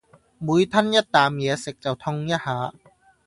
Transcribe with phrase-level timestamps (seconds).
[0.03, 0.07] 每吞
[0.91, 2.73] 一啖嘢食就痛一下